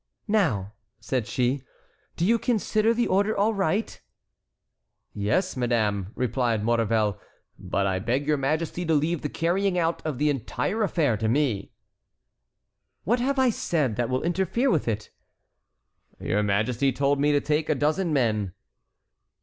"Now," 0.27 0.73
said 0.99 1.27
she, 1.27 1.61
"do 2.15 2.25
you 2.25 2.39
consider 2.39 2.91
the 2.91 3.05
order 3.05 3.37
all 3.37 3.53
right?" 3.53 4.01
"Yes, 5.13 5.55
madame," 5.55 6.11
replied 6.15 6.63
Maurevel; 6.63 7.19
"but 7.59 7.85
I 7.85 7.99
beg 7.99 8.25
your 8.25 8.37
majesty 8.37 8.83
to 8.87 8.95
leave 8.95 9.21
the 9.21 9.29
carrying 9.29 9.77
out 9.77 10.03
of 10.03 10.17
the 10.17 10.31
entire 10.31 10.81
affair 10.81 11.17
to 11.17 11.27
me." 11.29 11.73
"What 13.03 13.19
have 13.19 13.37
I 13.37 13.51
said 13.51 13.95
that 13.97 14.09
will 14.09 14.23
interfere 14.23 14.71
with 14.71 14.87
it?" 14.87 15.11
"Your 16.19 16.41
majesty 16.41 16.91
told 16.91 17.19
me 17.19 17.31
to 17.33 17.39
take 17.39 17.69
a 17.69 17.75
dozen 17.75 18.11
men." 18.11 18.53